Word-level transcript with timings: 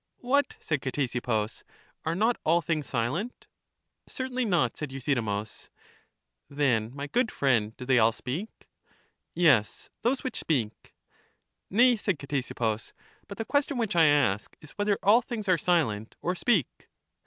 What, 0.21 0.55
said 0.59 0.81
Ctesippus, 0.81 1.61
are 2.05 2.15
not 2.15 2.39
all 2.43 2.59
things 2.63 2.87
silent? 2.87 3.45
Certainly 4.07 4.45
not, 4.45 4.75
said 4.75 4.91
Euthydemus. 4.91 5.69
Then, 6.49 6.89
my 6.95 7.05
good 7.05 7.31
friend, 7.31 7.77
do 7.77 7.85
they 7.85 7.99
all 7.99 8.11
speak? 8.11 8.49
Yes; 9.35 9.91
those 10.01 10.23
which 10.23 10.39
speak. 10.39 10.95
\ 11.29 11.69
Nay, 11.79 11.97
said 11.97 12.17
Ctesippus, 12.17 12.93
but 13.27 13.37
the 13.37 13.45
question 13.45 13.77
which 13.77 13.95
I 13.95 14.05
ask 14.05 14.55
is 14.59 14.71
whether 14.71 14.97
all 15.03 15.21
things 15.21 15.47
are 15.47 15.59
silent 15.59 16.15
or 16.19 16.33
speak? 16.33 16.89